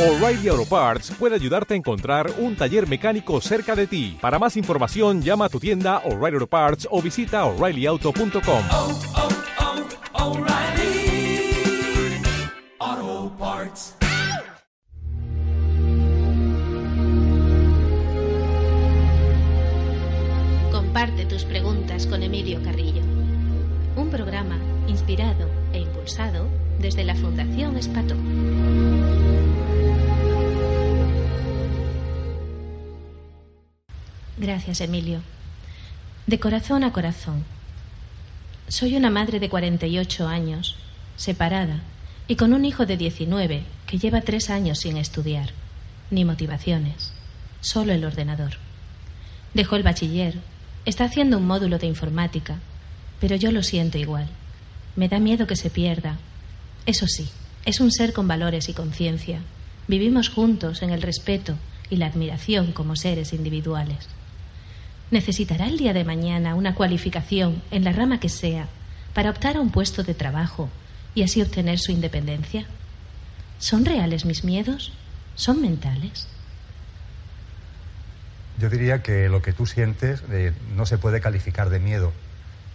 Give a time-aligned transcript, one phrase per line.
[0.00, 4.16] O'Reilly Auto Parts puede ayudarte a encontrar un taller mecánico cerca de ti.
[4.18, 8.64] Para más información, llama a tu tienda O'Reilly Auto Parts o visita oreillyauto.com.
[8.72, 8.98] oh,
[12.80, 13.94] oh, Parts.
[20.72, 23.02] Comparte tus preguntas con Emilio Carrillo.
[23.96, 24.56] Un programa
[24.88, 26.46] inspirado e impulsado
[26.78, 28.14] desde la Fundación Espató.
[34.40, 35.20] Gracias, Emilio.
[36.26, 37.44] De corazón a corazón.
[38.68, 40.76] Soy una madre de 48 años,
[41.16, 41.82] separada,
[42.26, 45.50] y con un hijo de 19 que lleva tres años sin estudiar,
[46.10, 47.12] ni motivaciones,
[47.60, 48.52] solo el ordenador.
[49.52, 50.38] Dejó el bachiller,
[50.86, 52.60] está haciendo un módulo de informática,
[53.20, 54.26] pero yo lo siento igual.
[54.96, 56.16] Me da miedo que se pierda.
[56.86, 57.28] Eso sí,
[57.66, 59.42] es un ser con valores y conciencia.
[59.86, 61.56] Vivimos juntos en el respeto
[61.90, 64.08] y la admiración como seres individuales.
[65.10, 68.68] ¿Necesitará el día de mañana una cualificación en la rama que sea
[69.12, 70.68] para optar a un puesto de trabajo
[71.16, 72.64] y así obtener su independencia?
[73.58, 74.92] ¿Son reales mis miedos?
[75.34, 76.28] ¿Son mentales?
[78.58, 82.12] Yo diría que lo que tú sientes eh, no se puede calificar de miedo,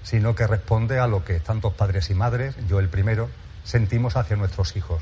[0.03, 3.30] sino que responde a lo que tantos padres y madres, yo el primero,
[3.64, 5.02] sentimos hacia nuestros hijos.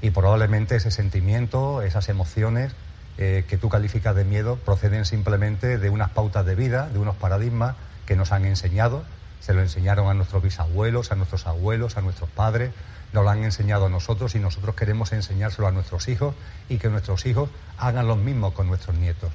[0.00, 2.72] Y probablemente ese sentimiento, esas emociones
[3.18, 7.16] eh, que tú calificas de miedo, proceden simplemente de unas pautas de vida, de unos
[7.16, 9.04] paradigmas que nos han enseñado,
[9.40, 12.70] se lo enseñaron a nuestros bisabuelos, a nuestros abuelos, a nuestros padres,
[13.12, 16.34] nos lo han enseñado a nosotros y nosotros queremos enseñárselo a nuestros hijos
[16.68, 19.32] y que nuestros hijos hagan lo mismo con nuestros nietos.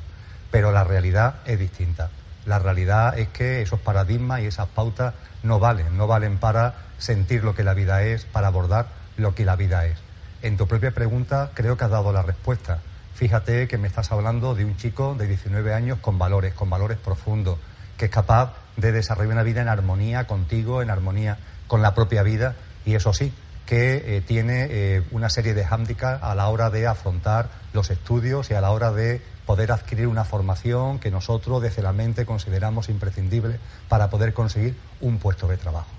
[0.50, 2.10] Pero la realidad es distinta.
[2.46, 7.44] La realidad es que esos paradigmas y esas pautas no valen, no valen para sentir
[7.44, 9.98] lo que la vida es, para abordar lo que la vida es.
[10.42, 12.80] En tu propia pregunta creo que has dado la respuesta.
[13.18, 17.00] Fíjate que me estás hablando de un chico de 19 años con valores, con valores
[17.00, 17.58] profundos,
[17.98, 22.22] que es capaz de desarrollar una vida en armonía contigo, en armonía con la propia
[22.22, 22.54] vida,
[22.86, 23.34] y eso sí,
[23.66, 28.52] que eh, tiene eh, una serie de hándicaps a la hora de afrontar los estudios
[28.52, 32.88] y a la hora de poder adquirir una formación que nosotros desde la mente consideramos
[32.88, 33.58] imprescindible
[33.90, 35.97] para poder conseguir un puesto de trabajo.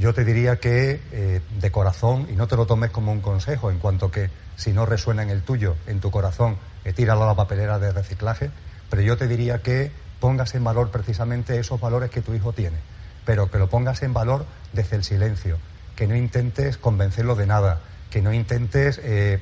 [0.00, 3.70] Yo te diría que eh, de corazón, y no te lo tomes como un consejo,
[3.70, 6.56] en cuanto que si no resuena en el tuyo, en tu corazón,
[6.86, 8.50] eh, tíralo a la papelera de reciclaje,
[8.88, 12.78] pero yo te diría que pongas en valor precisamente esos valores que tu hijo tiene,
[13.26, 15.58] pero que lo pongas en valor desde el silencio,
[15.96, 19.38] que no intentes convencerlo de nada, que no intentes, eh,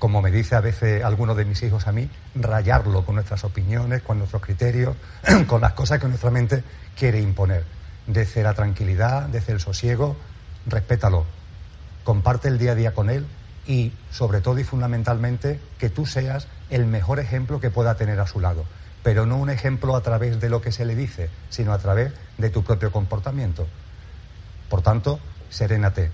[0.00, 4.02] como me dice a veces alguno de mis hijos a mí, rayarlo con nuestras opiniones,
[4.02, 4.96] con nuestros criterios,
[5.46, 6.64] con las cosas que nuestra mente
[6.96, 7.78] quiere imponer.
[8.10, 10.16] Desde la tranquilidad, desde el sosiego,
[10.66, 11.26] respétalo,
[12.02, 13.24] comparte el día a día con él
[13.68, 18.26] y, sobre todo y fundamentalmente, que tú seas el mejor ejemplo que pueda tener a
[18.26, 18.64] su lado,
[19.04, 22.12] pero no un ejemplo a través de lo que se le dice, sino a través
[22.36, 23.68] de tu propio comportamiento.
[24.68, 26.10] Por tanto, serénate.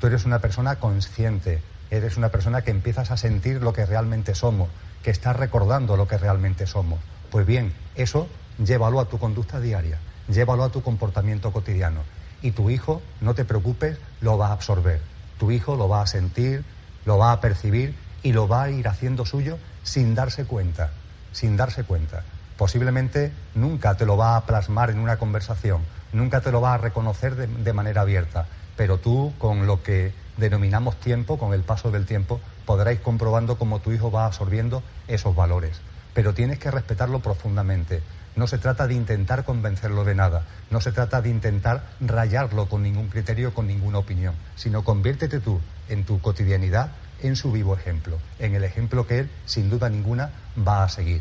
[0.00, 1.60] Tú eres una persona consciente,
[1.90, 4.70] eres una persona que empiezas a sentir lo que realmente somos,
[5.02, 7.00] que estás recordando lo que realmente somos.
[7.30, 8.28] Pues bien, eso
[8.64, 12.02] llévalo a tu conducta diaria, llévalo a tu comportamiento cotidiano.
[12.42, 15.00] Y tu hijo, no te preocupes, lo va a absorber.
[15.38, 16.64] Tu hijo lo va a sentir,
[17.04, 20.90] lo va a percibir y lo va a ir haciendo suyo sin darse cuenta,
[21.32, 22.22] sin darse cuenta.
[22.56, 26.78] Posiblemente nunca te lo va a plasmar en una conversación, nunca te lo va a
[26.78, 28.46] reconocer de, manera abierta,
[28.76, 33.58] pero tú con lo que denominamos tiempo, con el paso del tiempo, podrás ir comprobando
[33.58, 35.80] cómo tu hijo va absorbiendo esos valores.
[36.14, 38.02] Pero tienes que respetarlo profundamente.
[38.38, 42.84] No se trata de intentar convencerlo de nada, no se trata de intentar rayarlo con
[42.84, 48.20] ningún criterio, con ninguna opinión, sino conviértete tú en tu cotidianidad en su vivo ejemplo,
[48.38, 51.20] en el ejemplo que él, sin duda ninguna, va a seguir.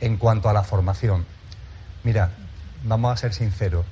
[0.00, 1.26] En cuanto a la formación,
[2.04, 2.30] mira,
[2.84, 3.84] vamos a ser sinceros,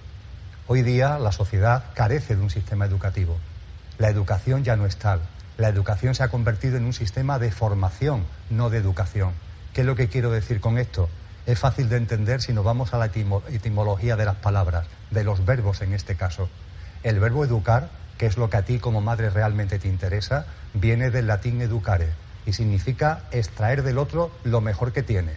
[0.68, 3.38] hoy día la sociedad carece de un sistema educativo.
[3.98, 5.18] La educación ya no es tal.
[5.58, 9.32] La educación se ha convertido en un sistema de formación, no de educación.
[9.74, 11.08] ¿Qué es lo que quiero decir con esto?
[11.46, 15.24] Es fácil de entender si nos vamos a la etimo- etimología de las palabras, de
[15.24, 16.48] los verbos en este caso.
[17.02, 21.10] El verbo educar, que es lo que a ti como madre realmente te interesa, viene
[21.10, 22.10] del latín educare
[22.46, 25.32] y significa extraer del otro lo mejor que tiene,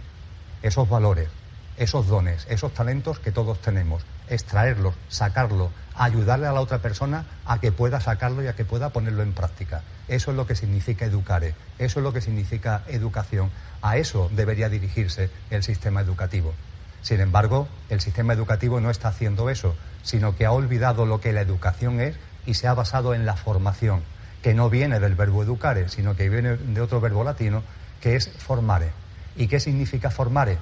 [0.62, 1.30] esos valores,
[1.78, 7.59] esos dones, esos talentos que todos tenemos, extraerlos, sacarlos, ayudarle a la otra persona a
[7.59, 9.81] que pueda sacarlo y a que pueda ponerlo en práctica.
[10.07, 13.50] Eso es lo que significa educare, eso es lo que significa educación.
[13.81, 16.53] A eso debería dirigirse el sistema educativo.
[17.01, 21.33] Sin embargo, el sistema educativo no está haciendo eso, sino que ha olvidado lo que
[21.33, 22.15] la educación es
[22.45, 24.01] y se ha basado en la formación,
[24.42, 27.63] que no viene del verbo educare, sino que viene de otro verbo latino,
[28.01, 28.92] que es formare.
[29.36, 30.57] ¿Y qué significa formare?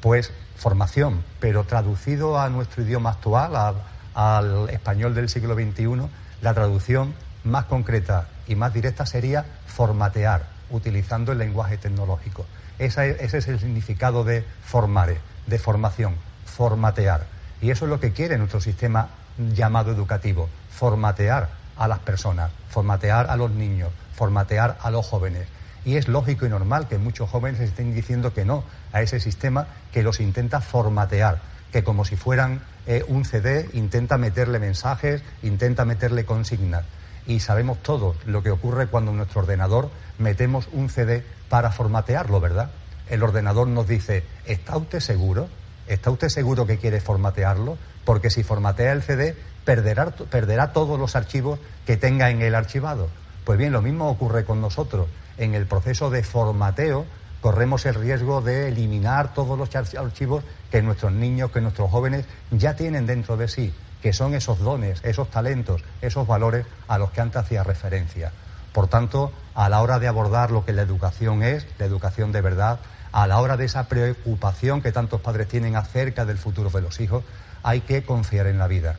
[0.00, 3.76] Pues formación, pero traducido a nuestro idioma actual,
[4.18, 6.08] al español del siglo XXI,
[6.42, 12.44] la traducción más concreta y más directa sería formatear, utilizando el lenguaje tecnológico.
[12.80, 16.16] ese es el significado de formare, de formación,
[16.46, 17.26] formatear.
[17.62, 19.10] Y eso es lo que quiere nuestro sistema
[19.54, 25.46] llamado educativo, formatear a las personas, formatear a los niños, formatear a los jóvenes.
[25.84, 29.68] Y es lógico y normal que muchos jóvenes estén diciendo que no a ese sistema
[29.92, 31.38] que los intenta formatear,
[31.72, 36.84] que como si fueran eh, un CD intenta meterle mensajes, intenta meterle consignas.
[37.26, 42.40] Y sabemos todos lo que ocurre cuando en nuestro ordenador metemos un CD para formatearlo,
[42.40, 42.70] ¿verdad?
[43.08, 45.48] El ordenador nos dice, ¿está usted seguro?
[45.86, 47.78] ¿Está usted seguro que quiere formatearlo?
[48.04, 53.08] Porque si formatea el CD, perderá, perderá todos los archivos que tenga en el archivado.
[53.44, 55.08] Pues bien, lo mismo ocurre con nosotros.
[55.38, 57.06] En el proceso de formateo
[57.40, 62.74] corremos el riesgo de eliminar todos los archivos que nuestros niños, que nuestros jóvenes ya
[62.74, 67.20] tienen dentro de sí, que son esos dones, esos talentos, esos valores a los que
[67.20, 68.32] antes hacía referencia.
[68.72, 72.40] Por tanto, a la hora de abordar lo que la educación es, la educación de
[72.40, 72.80] verdad,
[73.12, 77.00] a la hora de esa preocupación que tantos padres tienen acerca del futuro de los
[77.00, 77.24] hijos,
[77.62, 78.96] hay que confiar en la vida.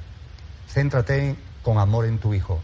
[0.68, 2.62] Céntrate con amor en tu hijo.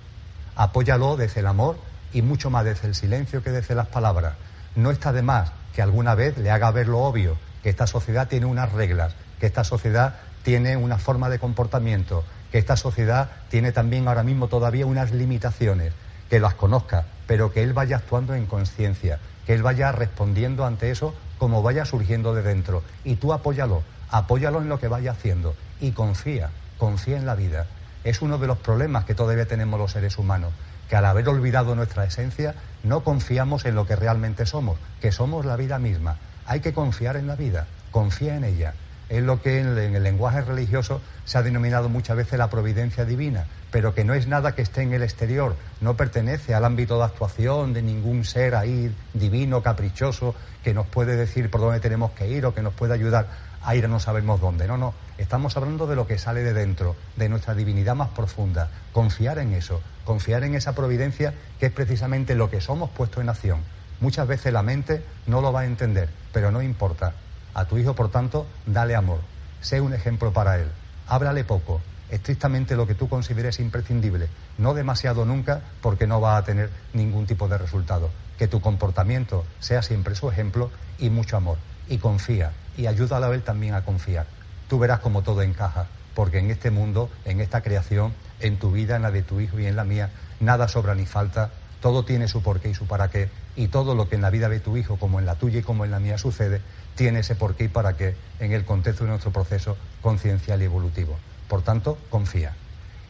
[0.55, 1.77] Apóyalo desde el amor
[2.13, 4.33] y mucho más desde el silencio que desde las palabras.
[4.75, 8.29] No está de más que alguna vez le haga ver lo obvio, que esta sociedad
[8.29, 13.73] tiene unas reglas, que esta sociedad tiene una forma de comportamiento, que esta sociedad tiene
[13.73, 15.91] también ahora mismo todavía unas limitaciones,
[16.29, 20.91] que las conozca, pero que él vaya actuando en conciencia, que él vaya respondiendo ante
[20.91, 22.81] eso como vaya surgiendo de dentro.
[23.03, 27.67] Y tú apóyalo, apóyalo en lo que vaya haciendo y confía, confía en la vida.
[28.05, 30.53] Es uno de los problemas que todavía tenemos los seres humanos,
[30.89, 35.45] que al haber olvidado nuestra esencia no confiamos en lo que realmente somos, que somos
[35.45, 36.17] la vida misma.
[36.45, 38.73] Hay que confiar en la vida, confía en ella.
[39.07, 43.45] Es lo que en el lenguaje religioso se ha denominado muchas veces la providencia divina,
[43.69, 47.03] pero que no es nada que esté en el exterior, no pertenece al ámbito de
[47.03, 50.33] actuación de ningún ser ahí divino, caprichoso,
[50.63, 53.27] que nos puede decir por dónde tenemos que ir o que nos puede ayudar
[53.65, 54.67] a ir a no sabemos dónde.
[54.67, 58.69] No, no, estamos hablando de lo que sale de dentro, de nuestra divinidad más profunda.
[58.93, 63.29] Confiar en eso, confiar en esa providencia que es precisamente lo que somos puesto en
[63.29, 63.59] acción.
[63.99, 67.13] Muchas veces la mente no lo va a entender, pero no importa.
[67.55, 69.19] A tu hijo, por tanto, dale amor.
[69.61, 70.69] Sé un ejemplo para él.
[71.07, 71.81] Háblale poco,
[72.11, 74.27] estrictamente lo que tú consideres imprescindible,
[74.57, 78.11] no demasiado nunca porque no va a tener ningún tipo de resultado.
[78.37, 80.69] Que tu comportamiento sea siempre su ejemplo
[80.99, 81.57] y mucho amor.
[81.87, 84.25] Y confía y ayúdalo a él también a confiar.
[84.67, 88.95] Tú verás cómo todo encaja, porque en este mundo, en esta creación, en tu vida,
[88.95, 90.09] en la de tu hijo y en la mía,
[90.39, 91.51] nada sobra ni falta,
[91.81, 94.49] todo tiene su porqué y su para qué, y todo lo que en la vida
[94.49, 96.61] de tu hijo, como en la tuya y como en la mía sucede,
[96.95, 101.17] tiene ese porqué y para qué en el contexto de nuestro proceso conciencial y evolutivo.
[101.47, 102.53] Por tanto, confía.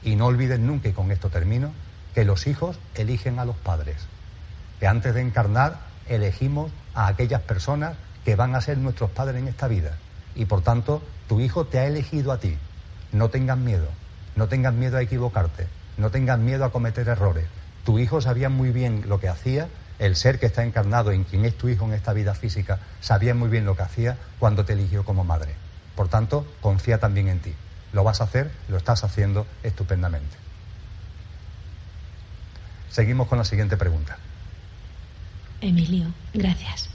[0.04, 1.72] Y no olvides nunca, y con esto termino,
[2.14, 3.98] que los hijos eligen a los padres.
[4.80, 7.96] Que antes de encarnar elegimos a aquellas personas
[8.26, 9.98] que van a ser nuestros padres en esta vida.
[10.36, 12.58] Y por tanto, tu hijo te ha elegido a ti.
[13.12, 13.88] No tengas miedo.
[14.36, 15.68] No tengas miedo a equivocarte.
[15.98, 17.46] No tengas miedo a cometer errores.
[17.86, 19.70] Tu hijo sabía muy bien lo que hacía.
[20.00, 23.34] El ser que está encarnado en quien es tu hijo en esta vida física sabía
[23.34, 25.54] muy bien lo que hacía cuando te eligió como madre.
[25.96, 27.54] Por tanto, confía también en ti.
[27.94, 30.36] Lo vas a hacer, lo estás haciendo estupendamente.
[32.90, 34.18] Seguimos con la siguiente pregunta.
[35.62, 36.95] Emilio, gracias.